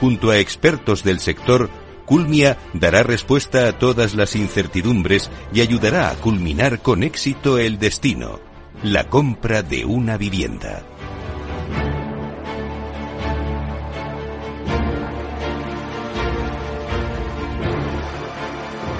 Junto 0.00 0.30
a 0.30 0.38
expertos 0.38 1.02
del 1.04 1.20
sector, 1.20 1.70
Culmia 2.04 2.58
dará 2.74 3.02
respuesta 3.02 3.66
a 3.66 3.72
todas 3.72 4.14
las 4.14 4.36
incertidumbres 4.36 5.30
y 5.52 5.60
ayudará 5.60 6.10
a 6.10 6.14
culminar 6.14 6.80
con 6.80 7.02
éxito 7.02 7.58
el 7.58 7.78
destino, 7.78 8.40
la 8.82 9.08
compra 9.08 9.62
de 9.62 9.84
una 9.84 10.16
vivienda. 10.16 10.82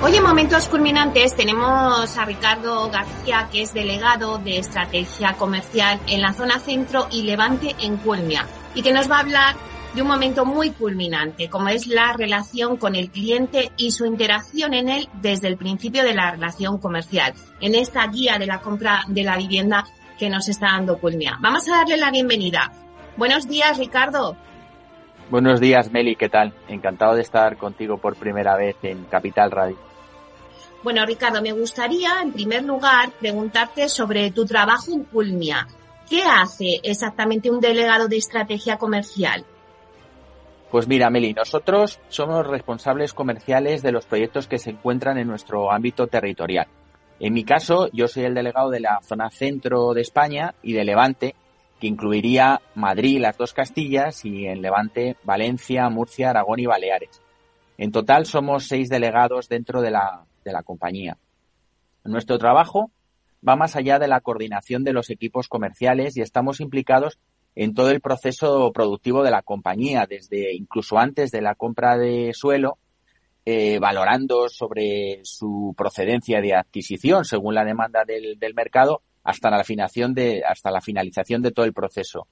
Hoy 0.02 0.14
en 0.14 0.22
Momentos 0.22 0.68
Culminantes 0.68 1.34
tenemos 1.34 2.16
a 2.16 2.24
Ricardo 2.24 2.88
García, 2.90 3.48
que 3.50 3.62
es 3.62 3.74
delegado 3.74 4.38
de 4.38 4.58
Estrategia 4.58 5.34
Comercial 5.34 6.00
en 6.06 6.22
la 6.22 6.32
zona 6.32 6.60
centro 6.60 7.08
y 7.10 7.22
levante 7.22 7.74
en 7.80 7.96
Culmia, 7.96 8.46
y 8.74 8.82
que 8.82 8.92
nos 8.92 9.10
va 9.10 9.16
a 9.16 9.20
hablar 9.20 9.56
de 9.94 10.02
un 10.02 10.08
momento 10.08 10.44
muy 10.44 10.70
culminante, 10.70 11.48
como 11.48 11.68
es 11.68 11.86
la 11.86 12.12
relación 12.12 12.76
con 12.76 12.94
el 12.94 13.10
cliente 13.10 13.70
y 13.76 13.90
su 13.90 14.04
interacción 14.04 14.74
en 14.74 14.88
él 14.88 15.08
desde 15.14 15.48
el 15.48 15.56
principio 15.56 16.02
de 16.02 16.14
la 16.14 16.32
relación 16.32 16.78
comercial, 16.78 17.34
en 17.60 17.74
esta 17.74 18.06
guía 18.06 18.38
de 18.38 18.46
la 18.46 18.60
compra 18.60 19.02
de 19.08 19.24
la 19.24 19.36
vivienda 19.36 19.84
que 20.18 20.28
nos 20.28 20.48
está 20.48 20.66
dando 20.72 20.98
Culmia. 20.98 21.38
Vamos 21.40 21.68
a 21.68 21.78
darle 21.78 21.96
la 21.96 22.10
bienvenida. 22.10 22.72
Buenos 23.16 23.48
días, 23.48 23.78
Ricardo. 23.78 24.36
Buenos 25.30 25.60
días, 25.60 25.90
Meli, 25.90 26.14
¿qué 26.14 26.28
tal? 26.28 26.52
Encantado 26.68 27.14
de 27.14 27.22
estar 27.22 27.56
contigo 27.56 27.98
por 27.98 28.16
primera 28.16 28.56
vez 28.56 28.76
en 28.82 29.04
Capital 29.04 29.50
Radio. 29.50 29.76
Bueno, 30.82 31.04
Ricardo, 31.04 31.42
me 31.42 31.52
gustaría, 31.52 32.22
en 32.22 32.32
primer 32.32 32.62
lugar, 32.62 33.10
preguntarte 33.18 33.88
sobre 33.88 34.30
tu 34.30 34.44
trabajo 34.44 34.92
en 34.92 35.04
Culmia. 35.04 35.66
¿Qué 36.08 36.22
hace 36.22 36.80
exactamente 36.84 37.50
un 37.50 37.58
delegado 37.58 38.06
de 38.06 38.18
estrategia 38.18 38.76
comercial? 38.76 39.44
Pues 40.70 40.88
mira, 40.88 41.10
Meli, 41.10 41.32
nosotros 41.32 42.00
somos 42.08 42.46
responsables 42.46 43.14
comerciales 43.14 43.82
de 43.82 43.92
los 43.92 44.04
proyectos 44.06 44.48
que 44.48 44.58
se 44.58 44.70
encuentran 44.70 45.16
en 45.16 45.28
nuestro 45.28 45.70
ámbito 45.70 46.08
territorial. 46.08 46.66
En 47.20 47.32
mi 47.32 47.44
caso, 47.44 47.88
yo 47.92 48.08
soy 48.08 48.24
el 48.24 48.34
delegado 48.34 48.70
de 48.70 48.80
la 48.80 49.00
zona 49.02 49.30
centro 49.30 49.94
de 49.94 50.02
España 50.02 50.54
y 50.62 50.72
de 50.72 50.84
Levante, 50.84 51.34
que 51.80 51.86
incluiría 51.86 52.60
Madrid, 52.74 53.20
las 53.20 53.38
dos 53.38 53.52
Castillas, 53.52 54.24
y 54.24 54.46
en 54.46 54.60
Levante, 54.60 55.16
Valencia, 55.22 55.88
Murcia, 55.88 56.30
Aragón 56.30 56.58
y 56.58 56.66
Baleares. 56.66 57.22
En 57.78 57.92
total 57.92 58.26
somos 58.26 58.66
seis 58.66 58.88
delegados 58.88 59.48
dentro 59.48 59.82
de 59.82 59.92
la, 59.92 60.24
de 60.44 60.52
la 60.52 60.62
compañía. 60.62 61.16
Nuestro 62.04 62.38
trabajo 62.38 62.90
va 63.46 63.56
más 63.56 63.76
allá 63.76 63.98
de 63.98 64.08
la 64.08 64.20
coordinación 64.20 64.84
de 64.84 64.92
los 64.92 65.10
equipos 65.10 65.48
comerciales 65.48 66.16
y 66.16 66.22
estamos 66.22 66.60
implicados 66.60 67.18
en 67.56 67.72
todo 67.72 67.90
el 67.90 68.02
proceso 68.02 68.70
productivo 68.72 69.24
de 69.24 69.30
la 69.30 69.42
compañía, 69.42 70.06
desde 70.06 70.54
incluso 70.54 70.98
antes 70.98 71.30
de 71.30 71.40
la 71.40 71.54
compra 71.54 71.96
de 71.96 72.32
suelo, 72.34 72.78
eh, 73.46 73.78
valorando 73.78 74.48
sobre 74.50 75.20
su 75.22 75.74
procedencia 75.76 76.42
de 76.42 76.54
adquisición 76.54 77.24
según 77.24 77.54
la 77.54 77.64
demanda 77.64 78.04
del, 78.04 78.38
mercado, 78.54 79.00
hasta 79.24 79.50
la, 79.50 79.64
hasta 80.46 80.70
la 80.70 80.80
finalización 80.82 81.40
de 81.40 81.50
todo 81.50 81.64
el 81.64 81.72
proceso. 81.72 82.28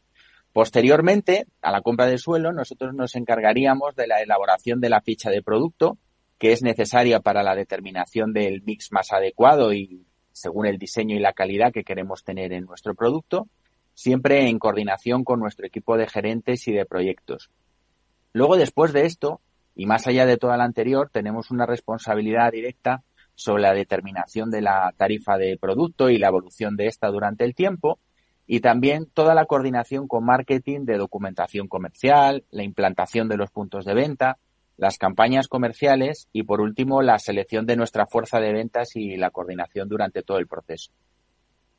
Posteriormente, 0.52 1.46
a 1.62 1.72
la 1.72 1.80
compra 1.80 2.06
de 2.06 2.18
suelo, 2.18 2.52
nosotros 2.52 2.94
nos 2.94 3.16
encargaríamos 3.16 3.96
de 3.96 4.06
la 4.06 4.20
elaboración 4.20 4.78
de 4.80 4.90
la 4.90 5.00
ficha 5.00 5.30
de 5.30 5.42
producto, 5.42 5.96
que 6.38 6.52
es 6.52 6.62
necesaria 6.62 7.20
para 7.20 7.42
la 7.42 7.54
determinación 7.54 8.34
del 8.34 8.62
mix 8.62 8.92
más 8.92 9.10
adecuado 9.10 9.72
y 9.72 10.06
según 10.32 10.66
el 10.66 10.76
diseño 10.76 11.16
y 11.16 11.20
la 11.20 11.32
calidad 11.32 11.72
que 11.72 11.82
queremos 11.82 12.24
tener 12.24 12.52
en 12.52 12.66
nuestro 12.66 12.94
producto 12.94 13.48
siempre 13.94 14.48
en 14.48 14.58
coordinación 14.58 15.24
con 15.24 15.40
nuestro 15.40 15.66
equipo 15.66 15.96
de 15.96 16.08
gerentes 16.08 16.68
y 16.68 16.72
de 16.72 16.84
proyectos. 16.84 17.50
Luego, 18.32 18.56
después 18.56 18.92
de 18.92 19.06
esto, 19.06 19.40
y 19.74 19.86
más 19.86 20.06
allá 20.06 20.26
de 20.26 20.36
toda 20.36 20.56
la 20.56 20.64
anterior, 20.64 21.10
tenemos 21.12 21.50
una 21.50 21.66
responsabilidad 21.66 22.52
directa 22.52 23.02
sobre 23.34 23.62
la 23.62 23.74
determinación 23.74 24.50
de 24.50 24.60
la 24.60 24.92
tarifa 24.96 25.36
de 25.36 25.56
producto 25.58 26.10
y 26.10 26.18
la 26.18 26.28
evolución 26.28 26.76
de 26.76 26.86
esta 26.86 27.08
durante 27.08 27.44
el 27.44 27.54
tiempo, 27.54 27.98
y 28.46 28.60
también 28.60 29.06
toda 29.06 29.34
la 29.34 29.46
coordinación 29.46 30.06
con 30.06 30.24
marketing 30.24 30.84
de 30.84 30.98
documentación 30.98 31.66
comercial, 31.66 32.44
la 32.50 32.62
implantación 32.62 33.28
de 33.28 33.36
los 33.36 33.50
puntos 33.50 33.84
de 33.84 33.94
venta, 33.94 34.38
las 34.76 34.98
campañas 34.98 35.48
comerciales 35.48 36.28
y, 36.32 36.42
por 36.42 36.60
último, 36.60 37.00
la 37.00 37.18
selección 37.18 37.64
de 37.64 37.76
nuestra 37.76 38.06
fuerza 38.06 38.40
de 38.40 38.52
ventas 38.52 38.96
y 38.96 39.16
la 39.16 39.30
coordinación 39.30 39.88
durante 39.88 40.22
todo 40.22 40.38
el 40.38 40.46
proceso. 40.46 40.90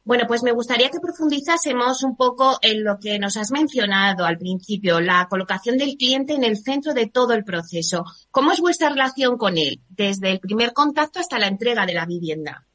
Bueno, 0.06 0.26
pues 0.28 0.44
me 0.44 0.52
gustaría 0.52 0.92
que 0.92 1.00
profundizásemos 1.00 2.04
un 2.04 2.16
poco 2.16 2.60
en 2.62 2.84
lo 2.84 3.00
que 3.00 3.18
nos 3.18 3.38
has 3.38 3.50
mencionado 3.50 4.24
al 4.24 4.38
principio, 4.38 5.02
la 5.02 5.26
colocación 5.28 5.80
del 5.80 5.98
cliente 5.98 6.36
en 6.36 6.44
el 6.44 6.58
centro 6.58 6.94
de 6.94 7.08
todo 7.08 7.34
el 7.34 7.44
proceso. 7.44 8.06
¿Cómo 8.30 8.52
es 8.52 8.62
vuestra 8.62 8.90
relación 8.90 9.36
con 9.36 9.58
él, 9.58 9.82
desde 9.90 10.30
el 10.30 10.40
primer 10.40 10.74
contacto 10.74 11.20
hasta 11.20 11.40
la 11.40 11.48
entrega 11.48 11.88
de 11.88 11.96
la 11.96 12.06
vivienda? 12.06 12.68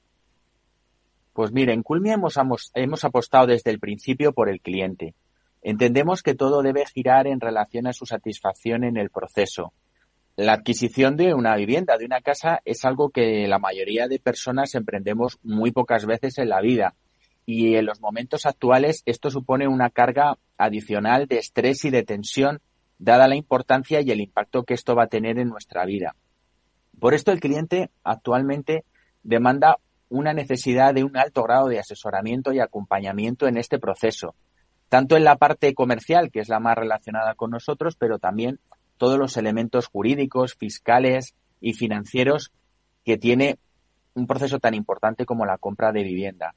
Pues 1.32 1.52
mire, 1.52 1.72
en 1.72 1.84
Culmia 1.84 2.14
hemos, 2.14 2.36
hemos 2.74 3.04
apostado 3.04 3.46
desde 3.46 3.70
el 3.70 3.78
principio 3.78 4.32
por 4.32 4.48
el 4.48 4.60
cliente. 4.60 5.14
Entendemos 5.62 6.24
que 6.24 6.34
todo 6.34 6.62
debe 6.62 6.84
girar 6.84 7.28
en 7.28 7.38
relación 7.38 7.86
a 7.86 7.92
su 7.92 8.06
satisfacción 8.06 8.82
en 8.82 8.96
el 8.96 9.10
proceso. 9.10 9.72
La 10.34 10.54
adquisición 10.54 11.16
de 11.16 11.32
una 11.32 11.54
vivienda, 11.54 11.96
de 11.96 12.06
una 12.06 12.22
casa, 12.22 12.60
es 12.64 12.84
algo 12.84 13.10
que 13.10 13.46
la 13.46 13.60
mayoría 13.60 14.08
de 14.08 14.18
personas 14.18 14.74
emprendemos 14.74 15.38
muy 15.44 15.70
pocas 15.70 16.06
veces 16.06 16.36
en 16.38 16.48
la 16.48 16.60
vida 16.60 16.96
y 17.52 17.74
en 17.74 17.84
los 17.84 18.00
momentos 18.00 18.46
actuales 18.46 19.02
esto 19.06 19.28
supone 19.28 19.66
una 19.66 19.90
carga 19.90 20.38
adicional 20.56 21.26
de 21.26 21.38
estrés 21.38 21.84
y 21.84 21.90
de 21.90 22.04
tensión 22.04 22.60
dada 22.98 23.26
la 23.26 23.34
importancia 23.34 24.00
y 24.00 24.10
el 24.12 24.20
impacto 24.20 24.62
que 24.62 24.74
esto 24.74 24.94
va 24.94 25.04
a 25.04 25.08
tener 25.08 25.36
en 25.38 25.48
nuestra 25.48 25.84
vida. 25.84 26.14
Por 27.00 27.12
esto 27.12 27.32
el 27.32 27.40
cliente 27.40 27.90
actualmente 28.04 28.84
demanda 29.24 29.78
una 30.08 30.32
necesidad 30.32 30.94
de 30.94 31.02
un 31.02 31.16
alto 31.16 31.42
grado 31.42 31.66
de 31.66 31.80
asesoramiento 31.80 32.52
y 32.52 32.60
acompañamiento 32.60 33.48
en 33.48 33.56
este 33.56 33.80
proceso, 33.80 34.36
tanto 34.88 35.16
en 35.16 35.24
la 35.24 35.36
parte 35.36 35.74
comercial, 35.74 36.30
que 36.30 36.38
es 36.38 36.48
la 36.48 36.60
más 36.60 36.76
relacionada 36.76 37.34
con 37.34 37.50
nosotros, 37.50 37.96
pero 37.96 38.20
también 38.20 38.60
todos 38.96 39.18
los 39.18 39.36
elementos 39.36 39.88
jurídicos, 39.88 40.54
fiscales 40.54 41.34
y 41.60 41.72
financieros 41.72 42.52
que 43.04 43.18
tiene 43.18 43.58
un 44.14 44.28
proceso 44.28 44.60
tan 44.60 44.74
importante 44.74 45.26
como 45.26 45.46
la 45.46 45.58
compra 45.58 45.90
de 45.90 46.04
vivienda. 46.04 46.54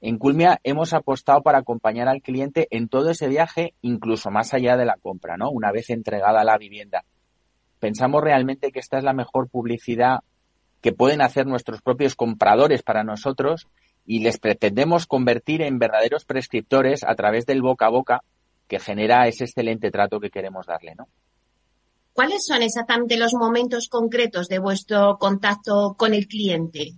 En 0.00 0.16
Culmia 0.18 0.60
hemos 0.64 0.94
apostado 0.94 1.42
para 1.42 1.58
acompañar 1.58 2.08
al 2.08 2.22
cliente 2.22 2.68
en 2.70 2.88
todo 2.88 3.10
ese 3.10 3.28
viaje, 3.28 3.74
incluso 3.82 4.30
más 4.30 4.54
allá 4.54 4.76
de 4.76 4.86
la 4.86 4.96
compra, 4.96 5.36
¿no? 5.36 5.50
Una 5.50 5.72
vez 5.72 5.90
entregada 5.90 6.42
la 6.42 6.56
vivienda. 6.56 7.04
Pensamos 7.78 8.22
realmente 8.22 8.72
que 8.72 8.80
esta 8.80 8.96
es 8.98 9.04
la 9.04 9.12
mejor 9.12 9.48
publicidad 9.48 10.20
que 10.80 10.92
pueden 10.92 11.20
hacer 11.20 11.46
nuestros 11.46 11.82
propios 11.82 12.14
compradores 12.14 12.82
para 12.82 13.04
nosotros 13.04 13.68
y 14.06 14.20
les 14.20 14.38
pretendemos 14.38 15.06
convertir 15.06 15.60
en 15.60 15.78
verdaderos 15.78 16.24
prescriptores 16.24 17.04
a 17.04 17.14
través 17.14 17.44
del 17.44 17.60
boca 17.60 17.86
a 17.86 17.90
boca 17.90 18.22
que 18.68 18.78
genera 18.78 19.28
ese 19.28 19.44
excelente 19.44 19.90
trato 19.90 20.20
que 20.20 20.30
queremos 20.30 20.66
darle, 20.66 20.94
¿no? 20.94 21.08
¿Cuáles 22.12 22.44
son 22.46 22.62
exactamente 22.62 23.16
los 23.16 23.34
momentos 23.34 23.88
concretos 23.88 24.48
de 24.48 24.58
vuestro 24.58 25.18
contacto 25.18 25.94
con 25.96 26.14
el 26.14 26.26
cliente? 26.26 26.94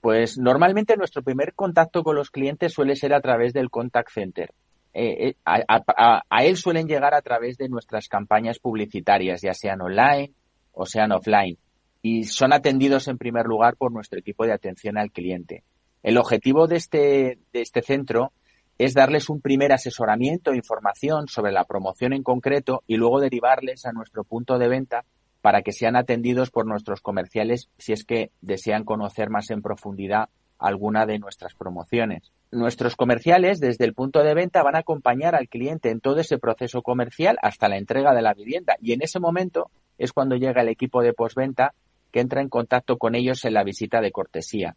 Pues 0.00 0.38
normalmente 0.38 0.96
nuestro 0.96 1.22
primer 1.22 1.54
contacto 1.54 2.02
con 2.02 2.16
los 2.16 2.30
clientes 2.30 2.72
suele 2.72 2.96
ser 2.96 3.12
a 3.12 3.20
través 3.20 3.52
del 3.52 3.70
contact 3.70 4.10
center. 4.10 4.52
Eh, 4.92 5.28
eh, 5.28 5.34
a, 5.44 6.42
él 6.42 6.56
suelen 6.56 6.88
llegar 6.88 7.14
a 7.14 7.22
través 7.22 7.56
de 7.58 7.68
nuestras 7.68 8.08
campañas 8.08 8.58
publicitarias, 8.58 9.42
ya 9.42 9.54
sean 9.54 9.80
online 9.80 10.32
o 10.72 10.86
sean 10.86 11.12
offline, 11.12 11.58
y 12.02 12.24
son 12.24 12.52
atendidos 12.52 13.08
en 13.08 13.18
primer 13.18 13.46
lugar 13.46 13.76
por 13.76 13.92
nuestro 13.92 14.18
equipo 14.18 14.46
de 14.46 14.52
atención 14.52 14.98
al 14.98 15.12
cliente. 15.12 15.64
El 16.02 16.16
objetivo 16.16 16.66
de 16.66 16.76
este, 16.76 17.38
de 17.52 17.60
este 17.60 17.82
centro 17.82 18.32
es 18.78 18.94
darles 18.94 19.28
un 19.28 19.42
primer 19.42 19.72
asesoramiento 19.72 20.52
e 20.52 20.56
información 20.56 21.28
sobre 21.28 21.52
la 21.52 21.64
promoción 21.64 22.14
en 22.14 22.22
concreto 22.22 22.82
y 22.86 22.96
luego 22.96 23.20
derivarles 23.20 23.84
a 23.84 23.92
nuestro 23.92 24.24
punto 24.24 24.58
de 24.58 24.68
venta 24.68 25.04
para 25.40 25.62
que 25.62 25.72
sean 25.72 25.96
atendidos 25.96 26.50
por 26.50 26.66
nuestros 26.66 27.00
comerciales 27.00 27.70
si 27.78 27.92
es 27.92 28.04
que 28.04 28.30
desean 28.40 28.84
conocer 28.84 29.30
más 29.30 29.50
en 29.50 29.62
profundidad 29.62 30.28
alguna 30.58 31.06
de 31.06 31.18
nuestras 31.18 31.54
promociones. 31.54 32.32
Nuestros 32.52 32.96
comerciales 32.96 33.60
desde 33.60 33.84
el 33.84 33.94
punto 33.94 34.22
de 34.22 34.34
venta 34.34 34.62
van 34.62 34.76
a 34.76 34.80
acompañar 34.80 35.34
al 35.34 35.48
cliente 35.48 35.90
en 35.90 36.00
todo 36.00 36.20
ese 36.20 36.38
proceso 36.38 36.82
comercial 36.82 37.38
hasta 37.42 37.68
la 37.68 37.78
entrega 37.78 38.14
de 38.14 38.22
la 38.22 38.34
vivienda 38.34 38.76
y 38.80 38.92
en 38.92 39.02
ese 39.02 39.20
momento 39.20 39.70
es 39.98 40.12
cuando 40.12 40.36
llega 40.36 40.62
el 40.62 40.68
equipo 40.68 41.02
de 41.02 41.14
postventa 41.14 41.74
que 42.12 42.20
entra 42.20 42.42
en 42.42 42.48
contacto 42.48 42.98
con 42.98 43.14
ellos 43.14 43.44
en 43.44 43.54
la 43.54 43.64
visita 43.64 44.00
de 44.00 44.12
cortesía. 44.12 44.76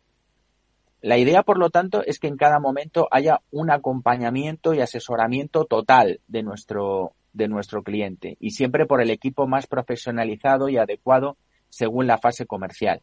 La 1.02 1.18
idea, 1.18 1.44
por 1.44 1.58
lo 1.58 1.70
tanto, 1.70 2.02
es 2.06 2.18
que 2.18 2.28
en 2.28 2.38
cada 2.38 2.60
momento 2.60 3.10
haya 3.12 3.42
un 3.52 3.70
acompañamiento 3.72 4.74
y 4.74 4.80
asesoramiento 4.80 5.66
total 5.66 6.22
de 6.28 6.44
nuestro, 6.44 7.14
de 7.34 7.48
nuestro 7.48 7.84
cliente 7.84 8.38
y 8.40 8.52
siempre 8.52 8.86
por 8.86 9.02
el 9.02 9.10
equipo 9.10 9.48
más 9.48 9.68
profesionalizado 9.68 10.70
y 10.70 10.78
adecuado 10.78 11.38
según 11.70 12.08
la 12.08 12.18
fase 12.18 12.46
comercial. 12.46 13.02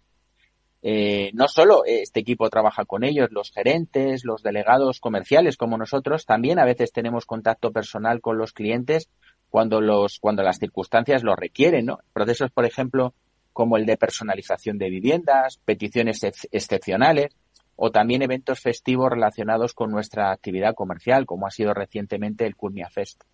Eh, 0.82 1.30
no 1.34 1.46
solo 1.46 1.82
este 1.84 2.20
equipo 2.20 2.48
trabaja 2.48 2.86
con 2.86 3.04
ellos, 3.04 3.28
los 3.32 3.50
gerentes, 3.50 4.24
los 4.24 4.42
delegados 4.42 4.98
comerciales 4.98 5.58
como 5.58 5.76
nosotros, 5.76 6.24
también 6.24 6.58
a 6.58 6.64
veces 6.64 6.92
tenemos 6.92 7.26
contacto 7.26 7.70
personal 7.70 8.22
con 8.22 8.38
los 8.38 8.52
clientes 8.52 9.10
cuando 9.50 9.80
los, 9.80 10.18
cuando 10.20 10.42
las 10.42 10.58
circunstancias 10.58 11.22
lo 11.22 11.36
requieren, 11.36 11.86
¿no? 11.86 11.98
Procesos, 12.14 12.50
por 12.50 12.64
ejemplo, 12.64 13.12
como 13.52 13.76
el 13.76 13.84
de 13.84 13.98
personalización 13.98 14.78
de 14.78 14.88
viviendas, 14.88 15.58
peticiones 15.64 16.22
excepcionales 16.22 17.36
o 17.76 17.90
también 17.90 18.22
eventos 18.22 18.60
festivos 18.60 19.10
relacionados 19.10 19.74
con 19.74 19.90
nuestra 19.90 20.32
actividad 20.32 20.74
comercial, 20.74 21.26
como 21.26 21.46
ha 21.46 21.50
sido 21.50 21.74
recientemente 21.74 22.46
el 22.46 22.56
Culmia 22.56 22.88
Fest. 22.88 23.24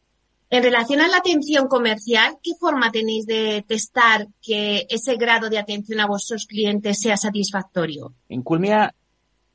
En 0.49 0.63
relación 0.63 1.01
a 1.01 1.09
la 1.09 1.17
atención 1.17 1.67
comercial, 1.67 2.37
¿qué 2.41 2.53
forma 2.59 2.93
tenéis 2.93 3.27
de 3.27 3.65
testar 3.67 4.29
que 4.41 4.87
ese 4.89 5.17
grado 5.17 5.51
de 5.51 5.59
atención 5.59 5.99
a 5.99 6.07
vuestros 6.07 6.47
clientes 6.47 7.01
sea 7.01 7.17
satisfactorio? 7.17 8.15
En 8.29 8.43
Culmia 8.43 8.95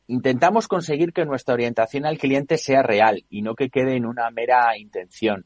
intentamos 0.08 0.68
conseguir 0.68 1.14
que 1.14 1.24
nuestra 1.24 1.54
orientación 1.54 2.06
al 2.06 2.18
cliente 2.18 2.58
sea 2.58 2.84
real 2.84 3.24
y 3.30 3.42
no 3.42 3.56
que 3.56 3.70
quede 3.70 3.96
en 3.96 4.06
una 4.06 4.30
mera 4.32 4.78
intención. 4.78 5.46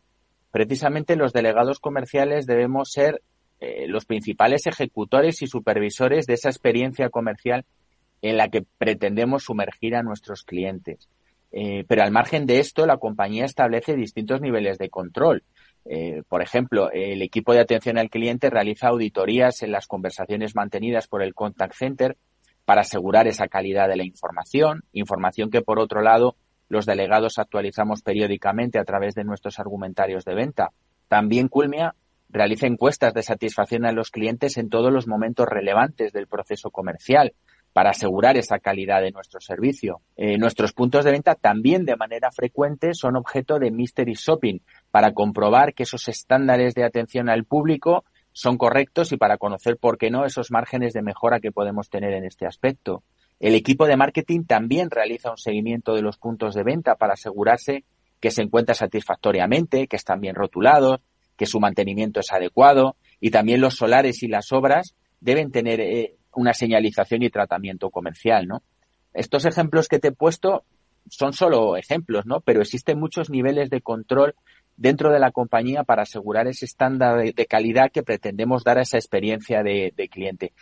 Precisamente 0.50 1.16
los 1.16 1.32
delegados 1.32 1.80
comerciales 1.80 2.48
debemos 2.48 2.92
ser 2.92 3.22
eh, 3.60 3.88
los 3.88 4.06
principales 4.06 4.66
ejecutores 4.66 5.44
y 5.44 5.48
supervisores 5.48 6.26
de 6.26 6.34
esa 6.34 6.50
experiencia 6.50 7.10
comercial 7.10 7.66
en 8.24 8.38
la 8.38 8.50
que 8.50 8.66
pretendemos 8.80 9.44
sumergir 9.44 9.96
a 9.96 10.02
nuestros 10.02 10.44
clientes. 10.44 11.08
Eh, 11.58 11.86
pero 11.88 12.04
al 12.04 12.12
margen 12.12 12.46
de 12.46 12.60
esto, 12.60 12.86
la 12.86 12.98
compañía 12.98 13.46
establece 13.46 13.96
distintos 13.96 14.42
niveles 14.42 14.78
de 14.78 14.90
control. 14.90 15.44
Eh, 15.86 16.22
por 16.28 16.42
ejemplo, 16.42 16.92
el 16.92 17.22
equipo 17.22 17.54
de 17.54 17.62
atención 17.62 17.98
al 17.98 18.10
cliente 18.10 18.50
realiza 18.50 18.90
auditorías 18.90 19.64
en 19.64 19.72
las 19.72 19.88
conversaciones 19.88 20.54
mantenidas 20.54 21.08
por 21.08 21.24
el 21.24 21.34
contact 21.34 21.74
center 21.74 22.18
para 22.66 22.82
asegurar 22.82 23.28
esa 23.28 23.48
calidad 23.48 23.88
de 23.88 23.96
la 23.96 24.04
información, 24.04 24.84
información 24.92 25.50
que 25.50 25.62
por 25.62 25.80
otro 25.80 26.02
lado 26.02 26.36
los 26.68 26.86
delegados 26.86 27.38
actualizamos 27.38 28.02
periódicamente 28.02 28.78
a 28.78 28.84
través 28.84 29.16
de 29.16 29.24
nuestros 29.24 29.58
argumentarios 29.58 30.26
de 30.26 30.36
venta. 30.36 30.72
También 31.08 31.48
Culmia 31.48 31.96
realiza 32.28 32.68
encuestas 32.68 33.14
de 33.14 33.24
satisfacción 33.24 33.86
a 33.86 33.94
los 33.94 34.12
clientes 34.12 34.58
en 34.58 34.68
todos 34.70 34.92
los 34.92 35.08
momentos 35.08 35.48
relevantes 35.48 36.12
del 36.12 36.28
proceso 36.28 36.70
comercial, 36.70 37.34
para 37.76 37.90
asegurar 37.90 38.38
esa 38.38 38.58
calidad 38.60 39.02
de 39.02 39.12
nuestro 39.12 39.42
servicio. 39.42 40.00
Eh, 40.16 40.38
nuestros 40.38 40.72
puntos 40.72 41.04
de 41.04 41.12
venta 41.12 41.36
también 41.36 41.84
de 41.84 41.98
manera 41.98 42.32
frecuente 42.32 42.94
son 42.94 43.18
objeto 43.18 43.60
de 43.60 43.70
mystery 43.70 44.14
shopping 44.14 44.60
para 44.92 45.12
comprobar 45.12 45.74
que 45.74 45.84
esos 45.84 46.08
estándares 46.08 46.74
de 46.74 46.86
atención 46.86 47.28
al 47.28 47.44
público 47.44 48.06
son 48.32 48.58
correctos 48.58 49.12
y 49.12 49.18
para 49.18 49.38
conocer, 49.38 49.76
por 49.76 49.98
qué 49.98 50.10
no, 50.10 50.24
esos 50.24 50.52
márgenes 50.52 50.94
de 50.94 51.02
mejora 51.02 51.42
que 51.42 51.52
podemos 51.52 51.90
tener 51.90 52.14
en 52.14 52.24
este 52.24 52.48
aspecto. 52.48 53.04
El 53.42 53.56
equipo 53.56 53.88
de 53.88 53.98
marketing 53.98 54.46
también 54.46 54.90
realiza 54.90 55.32
un 55.32 55.38
seguimiento 55.38 55.96
de 55.96 56.02
los 56.02 56.18
puntos 56.18 56.56
de 56.56 56.64
venta 56.64 56.96
para 56.96 57.16
asegurarse 57.16 57.84
que 58.22 58.32
se 58.32 58.42
encuentra 58.42 58.74
satisfactoriamente, 58.74 59.88
que 59.88 59.98
están 59.98 60.22
bien 60.22 60.36
rotulados, 60.36 61.02
que 61.36 61.46
su 61.46 61.60
mantenimiento 61.60 62.22
es 62.22 62.32
adecuado 62.32 62.96
y 63.20 63.32
también 63.32 63.60
los 63.60 63.76
solares 63.76 64.24
y 64.24 64.30
las 64.30 64.54
obras 64.54 64.96
deben 65.20 65.52
tener 65.52 65.82
eh, 65.82 66.16
una 66.36 66.54
señalización 66.54 67.24
y 67.24 67.30
tratamiento 67.30 67.90
comercial, 67.90 68.48
¿no? 68.48 68.64
Estos 69.14 69.46
ejemplos 69.46 69.88
que 69.88 70.00
te 70.00 70.10
he 70.10 70.12
puesto 70.12 70.66
son 71.10 71.34
solo 71.34 71.78
ejemplos, 71.78 72.26
¿no? 72.26 72.42
Pero 72.42 72.62
existen 72.62 73.00
muchos 73.00 73.30
niveles 73.30 73.70
de 73.70 73.82
control 73.82 74.36
dentro 74.78 75.12
de 75.12 75.20
la 75.20 75.32
compañía 75.32 75.84
para 75.84 76.04
asegurar 76.04 76.48
ese 76.48 76.66
estándar 76.66 77.34
de, 77.34 77.46
calidad 77.46 77.92
que 77.92 78.04
pretendemos 78.04 78.64
dar 78.64 78.78
a 78.78 78.82
esa 78.82 78.98
experiencia 78.98 79.64
de, 79.64 79.94
cliente. 80.12 80.54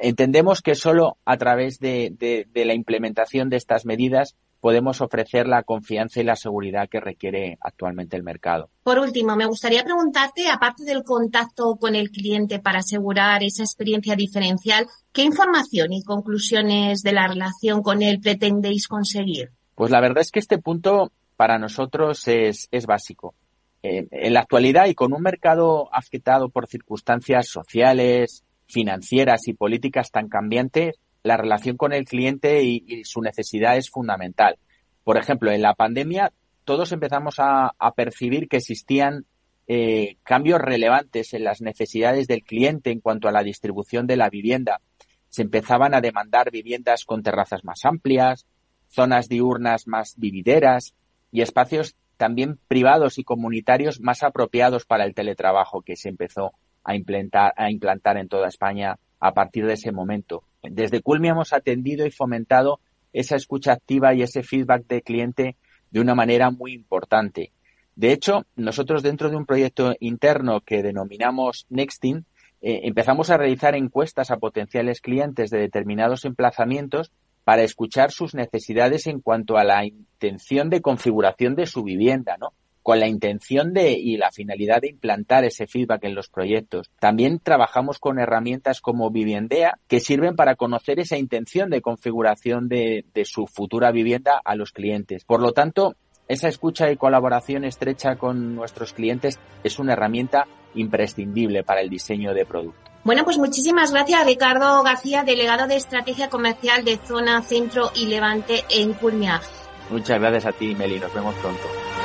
Entendemos 0.00 0.62
que 0.62 0.74
solo 0.74 1.18
a 1.24 1.36
través 1.36 1.78
de, 1.78 2.46
la 2.54 2.74
implementación 2.74 3.48
de 3.48 3.56
estas 3.56 3.86
medidas 3.86 4.36
podemos 4.66 5.00
ofrecer 5.00 5.46
la 5.46 5.62
confianza 5.62 6.20
y 6.20 6.24
la 6.24 6.34
seguridad 6.34 6.88
que 6.88 6.98
requiere 6.98 7.56
actualmente 7.60 8.16
el 8.16 8.24
mercado. 8.24 8.68
Por 8.82 8.98
último, 8.98 9.36
me 9.36 9.46
gustaría 9.46 9.84
preguntarte, 9.84 10.48
aparte 10.48 10.82
del 10.82 11.04
contacto 11.04 11.76
con 11.76 11.94
el 11.94 12.10
cliente 12.10 12.58
para 12.58 12.80
asegurar 12.80 13.44
esa 13.44 13.62
experiencia 13.62 14.16
diferencial, 14.16 14.88
¿qué 15.12 15.22
información 15.22 15.92
y 15.92 16.02
conclusiones 16.02 17.04
de 17.04 17.12
la 17.12 17.28
relación 17.28 17.80
con 17.80 18.02
él 18.02 18.18
pretendéis 18.20 18.88
conseguir? 18.88 19.52
Pues 19.76 19.92
la 19.92 20.00
verdad 20.00 20.22
es 20.22 20.32
que 20.32 20.40
este 20.40 20.58
punto 20.58 21.12
para 21.36 21.60
nosotros 21.60 22.26
es, 22.26 22.68
básico. 22.88 23.36
Eh, 23.84 24.08
en 24.10 24.34
la 24.34 24.40
actualidad 24.40 24.86
y 24.86 24.96
con 24.96 25.12
un 25.12 25.22
mercado 25.22 25.88
afectado 25.94 26.48
por 26.48 26.66
circunstancias 26.66 27.46
sociales, 27.46 28.44
financieras 28.66 29.46
y 29.46 29.54
políticas 29.54 30.10
tan 30.10 30.28
cambiantes, 30.28 30.96
la 31.26 31.36
relación 31.36 31.76
con 31.76 31.92
el 31.92 32.04
cliente 32.04 32.62
y, 32.62 33.04
su 33.04 33.20
necesidad 33.20 33.76
es 33.76 33.90
fundamental. 33.90 34.58
Por 35.02 35.16
ejemplo, 35.18 35.50
en 35.50 35.60
la 35.60 35.74
pandemia 35.74 36.32
todos 36.64 36.92
empezamos 36.92 37.36
a, 37.38 37.74
percibir 37.96 38.48
que 38.48 38.58
existían 38.58 39.24
eh, 39.66 40.16
cambios 40.22 40.60
relevantes 40.60 41.34
en 41.34 41.44
las 41.44 41.60
necesidades 41.60 42.28
del 42.28 42.44
cliente 42.44 42.90
en 42.90 43.00
cuanto 43.00 43.28
a 43.28 43.32
la 43.32 43.42
distribución 43.42 44.06
de 44.06 44.16
la 44.16 44.30
vivienda. 44.30 44.80
Se 45.28 45.42
empezaban 45.42 45.94
a 45.94 46.00
demandar 46.00 46.50
viviendas 46.52 47.04
con 47.04 47.22
terrazas 47.22 47.64
más 47.64 47.84
amplias, 47.84 48.46
zonas 48.88 49.28
diurnas 49.28 49.88
más 49.88 50.14
vivideras 50.16 50.94
y 51.32 51.42
espacios 51.42 51.96
también 52.16 52.58
privados 52.68 53.18
y 53.18 53.24
comunitarios 53.24 54.00
más 54.00 54.22
apropiados 54.22 54.86
para 54.86 55.04
el 55.04 55.14
teletrabajo 55.14 55.82
que 55.82 55.96
se 55.96 56.08
empezó 56.08 56.52
a 56.84 56.94
implantar, 56.94 57.52
a 57.56 57.70
implantar 57.70 58.16
en 58.16 58.28
toda 58.28 58.48
España 58.48 58.96
a 59.20 59.34
partir 59.34 59.66
de 59.66 59.74
ese 59.74 59.92
momento. 59.92 60.44
Desde 60.70 61.02
Culmi 61.02 61.28
hemos 61.28 61.52
atendido 61.52 62.06
y 62.06 62.10
fomentado 62.10 62.80
esa 63.12 63.36
escucha 63.36 63.72
activa 63.72 64.14
y 64.14 64.22
ese 64.22 64.42
feedback 64.42 64.86
de 64.86 65.02
cliente 65.02 65.56
de 65.90 66.00
una 66.00 66.14
manera 66.14 66.50
muy 66.50 66.72
importante. 66.72 67.52
De 67.94 68.12
hecho, 68.12 68.44
nosotros 68.56 69.02
dentro 69.02 69.30
de 69.30 69.36
un 69.36 69.46
proyecto 69.46 69.94
interno 70.00 70.60
que 70.60 70.82
denominamos 70.82 71.66
Nexting, 71.70 72.26
eh, 72.60 72.80
empezamos 72.84 73.30
a 73.30 73.38
realizar 73.38 73.74
encuestas 73.74 74.30
a 74.30 74.36
potenciales 74.36 75.00
clientes 75.00 75.50
de 75.50 75.58
determinados 75.58 76.24
emplazamientos 76.24 77.12
para 77.44 77.62
escuchar 77.62 78.10
sus 78.10 78.34
necesidades 78.34 79.06
en 79.06 79.20
cuanto 79.20 79.56
a 79.56 79.64
la 79.64 79.84
intención 79.86 80.68
de 80.68 80.82
configuración 80.82 81.54
de 81.54 81.66
su 81.66 81.84
vivienda, 81.84 82.36
¿no? 82.38 82.52
Con 82.86 83.00
la 83.00 83.08
intención 83.08 83.72
de 83.72 83.94
y 83.94 84.16
la 84.16 84.30
finalidad 84.30 84.80
de 84.80 84.90
implantar 84.90 85.44
ese 85.44 85.66
feedback 85.66 86.04
en 86.04 86.14
los 86.14 86.28
proyectos. 86.28 86.88
También 87.00 87.40
trabajamos 87.40 87.98
con 87.98 88.20
herramientas 88.20 88.80
como 88.80 89.10
Viviendea 89.10 89.80
que 89.88 89.98
sirven 89.98 90.36
para 90.36 90.54
conocer 90.54 91.00
esa 91.00 91.16
intención 91.16 91.68
de 91.68 91.82
configuración 91.82 92.68
de, 92.68 93.04
su 93.24 93.48
futura 93.48 93.90
vivienda 93.90 94.40
a 94.44 94.54
los 94.54 94.70
clientes. 94.70 95.24
Por 95.24 95.42
lo 95.42 95.50
tanto, 95.50 95.96
esa 96.28 96.46
escucha 96.46 96.88
y 96.92 96.96
colaboración 96.96 97.64
estrecha 97.64 98.14
con 98.14 98.54
nuestros 98.54 98.92
clientes 98.92 99.40
es 99.64 99.80
una 99.80 99.94
herramienta 99.94 100.46
imprescindible 100.76 101.64
para 101.64 101.80
el 101.80 101.90
diseño 101.90 102.34
de 102.34 102.46
producto. 102.46 102.88
Bueno, 103.02 103.24
pues 103.24 103.38
muchísimas 103.38 103.90
gracias 103.90 104.24
Ricardo 104.24 104.84
García, 104.84 105.24
delegado 105.24 105.66
de 105.66 105.74
Estrategia 105.74 106.30
Comercial 106.30 106.84
de 106.84 106.98
Zona 106.98 107.42
Centro 107.42 107.90
y 107.96 108.06
Levante 108.06 108.62
en 108.70 108.92
Culmia. 108.92 109.40
Muchas 109.90 110.20
gracias 110.20 110.46
a 110.46 110.52
ti, 110.52 110.72
Meli. 110.76 111.00
Nos 111.00 111.12
vemos 111.12 111.34
pronto. 111.34 111.95